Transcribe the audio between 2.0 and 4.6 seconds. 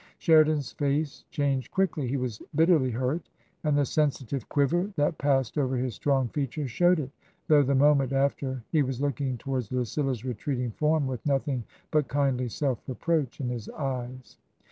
He was bitterly hurt, and the sensitive